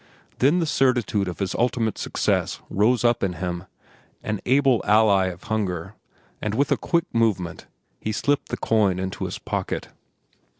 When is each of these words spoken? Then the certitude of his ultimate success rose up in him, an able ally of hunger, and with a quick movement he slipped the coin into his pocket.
Then 0.39 0.57
the 0.57 0.65
certitude 0.65 1.27
of 1.27 1.37
his 1.37 1.53
ultimate 1.53 1.95
success 1.99 2.59
rose 2.71 3.03
up 3.03 3.21
in 3.21 3.33
him, 3.33 3.65
an 4.23 4.41
able 4.47 4.81
ally 4.83 5.27
of 5.27 5.43
hunger, 5.43 5.93
and 6.41 6.55
with 6.55 6.71
a 6.71 6.75
quick 6.77 7.05
movement 7.13 7.67
he 7.99 8.11
slipped 8.11 8.49
the 8.49 8.57
coin 8.57 8.97
into 8.97 9.25
his 9.25 9.37
pocket. 9.37 9.89